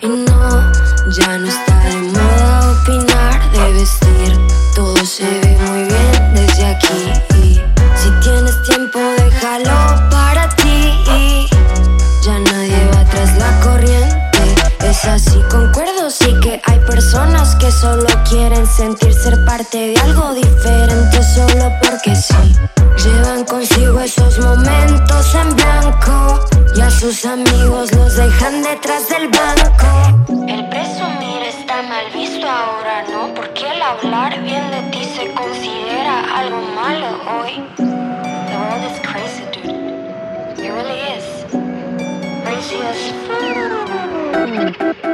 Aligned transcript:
No, 0.00 0.72
ya 1.10 1.38
no 1.38 1.48
está 1.48 1.80
de 1.80 1.96
moda 1.96 2.70
opinar 2.70 3.50
de 3.50 3.72
vestir. 3.72 4.38
Todo 4.72 4.96
se 5.04 5.24
ve 5.24 5.58
muy 5.66 5.84
bien 5.84 6.34
desde 6.34 6.66
aquí. 6.66 7.12
Si 7.96 8.10
tienes 8.22 8.62
tiempo, 8.62 9.00
déjalo 9.16 10.08
para 10.08 10.48
ti. 10.54 11.48
Ya 12.22 12.38
nadie 12.38 12.88
va 12.94 13.04
tras 13.10 13.36
la 13.38 13.60
corriente. 13.60 14.54
Es 14.84 15.04
así, 15.04 15.42
concuerdo, 15.50 16.10
sí 16.10 16.32
que 16.42 16.62
hay 16.64 16.78
personas 16.86 17.56
que 17.56 17.72
solo 17.72 18.06
quieren 18.30 18.68
sentir 18.68 19.12
ser 19.12 19.44
parte 19.44 19.78
de 19.78 19.96
algo 19.96 20.32
diferente 20.32 21.20
solo 21.34 21.72
porque 21.82 22.14
sí. 22.14 22.56
Llevan 23.04 23.44
consigo 23.44 23.98
esos 24.00 24.38
momentos 24.38 25.34
en 25.34 25.57
y 25.57 25.57
sus 26.98 27.24
amigos 27.24 27.92
los 27.92 28.16
dejan 28.16 28.62
detrás 28.62 29.08
del 29.08 29.28
banco. 29.28 29.86
El 30.48 30.68
presumir 30.68 31.42
está 31.48 31.80
mal 31.82 32.10
visto 32.12 32.44
ahora, 32.48 33.04
¿no? 33.12 33.32
Porque 33.34 33.70
el 33.70 33.80
hablar 33.80 34.42
bien 34.42 34.68
de 34.72 34.82
ti 34.90 35.04
se 35.04 35.32
considera 35.32 36.24
algo 36.36 36.60
malo 36.74 37.06
hoy. 37.38 37.62
The 37.76 37.84
world 38.56 38.84
is 38.90 38.98
crazy, 39.06 39.44
dude. 39.52 39.70
It 40.58 40.72
really 40.72 40.98
is. 41.14 41.24
Crazy 42.44 42.78
as 42.82 42.98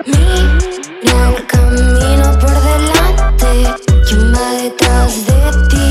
Mira 0.06 1.28
el 1.28 1.46
camino 1.46 2.38
por 2.38 2.56
delante, 2.62 3.74
¿quién 4.08 4.32
va 4.32 4.46
detrás 4.62 5.26
de 5.26 5.40
ti? 5.68 5.88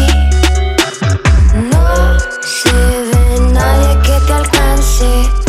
No 1.72 2.20
se 2.42 2.72
ve 2.72 3.54
nadie 3.54 3.92
que 4.02 4.16
te 4.26 4.34
alcance, 4.34 5.43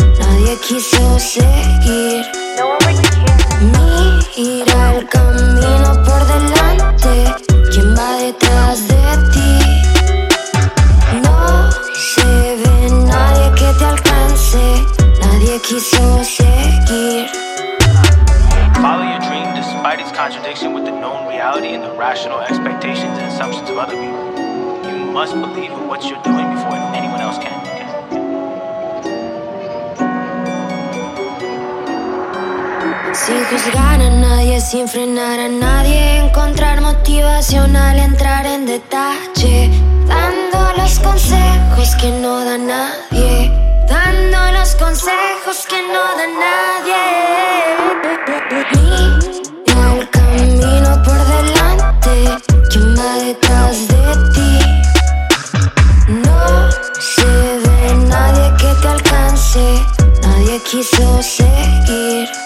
quiso 0.67 1.19
seguir. 1.19 2.25
Mira 4.35 4.93
el 4.95 5.07
camino 5.07 6.03
por 6.03 6.25
delante, 6.25 7.35
¿quién 7.71 7.95
va 7.95 8.17
detrás 8.17 8.87
de 8.87 9.17
ti? 9.31 9.59
No 11.23 11.71
se 11.93 12.57
ve 12.57 12.89
nadie 13.05 13.51
que 13.51 13.73
te 13.77 13.85
alcance, 13.85 14.85
nadie 15.21 15.61
quiso 15.61 16.23
seguir. 16.23 17.29
Follow 18.81 19.03
your 19.03 19.19
dream 19.19 19.53
despite 19.53 19.99
its 19.99 20.11
contradiction 20.11 20.73
with 20.73 20.85
the 20.85 20.91
known 20.91 21.27
reality 21.27 21.75
and 21.75 21.83
the 21.83 21.91
rational 21.91 22.39
expectations 22.41 23.17
and 23.19 23.27
assumptions 23.27 23.69
of 23.69 23.77
other 23.77 23.95
people. 23.95 24.89
You 24.89 25.11
must 25.11 25.33
believe 25.33 25.71
in 25.71 25.87
what 25.87 26.03
you're 26.09 26.21
doing 26.23 26.49
before 26.53 26.73
anyone 26.95 27.21
else 27.21 27.37
can. 27.37 27.84
Sin 33.15 33.45
juzgar 33.45 34.01
a 34.01 34.09
nadie, 34.09 34.59
sin 34.59 34.89
frenar 34.89 35.39
a 35.39 35.47
nadie, 35.47 36.17
encontrar 36.17 36.81
motivación 36.81 37.73
al 37.73 37.97
entrar 37.97 38.45
en 38.45 38.65
detalle, 38.65 39.71
dando 40.05 40.73
los 40.75 40.99
consejos 40.99 41.95
que 41.95 42.11
no 42.11 42.43
da 42.43 42.57
nadie, 42.57 43.49
dando 43.87 44.51
los 44.59 44.75
consejos 44.75 45.65
que 45.69 45.81
no 45.93 46.03
da 46.19 46.27
nadie. 46.43 47.03
Mira 49.65 49.93
el 49.93 50.09
camino 50.09 51.01
por 51.03 51.19
delante, 51.35 52.37
¿quién 52.69 52.95
va 52.97 53.15
detrás 53.23 53.87
de 53.87 54.03
ti? 54.33 54.59
No 56.09 56.69
se 56.99 57.25
ve 57.63 57.95
nadie 58.09 58.51
que 58.57 58.81
te 58.81 58.87
alcance, 58.89 59.81
nadie 60.21 60.61
quiso 60.69 61.23
seguir. 61.23 62.44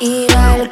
Mira 0.00 0.56
el 0.56 0.70